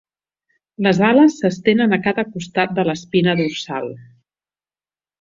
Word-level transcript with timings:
Les 0.85 1.01
ales 1.07 1.35
s'estenen 1.41 1.95
a 1.97 2.01
cada 2.07 2.25
costat 2.31 2.75
de 2.81 2.89
l'espina 2.91 3.39
dorsal. 3.45 3.95